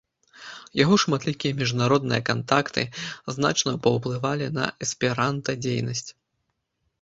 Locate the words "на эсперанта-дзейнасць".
4.57-6.05